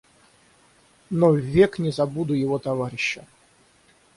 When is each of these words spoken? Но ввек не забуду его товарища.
Но 1.11 1.29
ввек 1.31 1.77
не 1.77 1.91
забуду 1.91 2.33
его 2.33 2.57
товарища. 2.57 3.23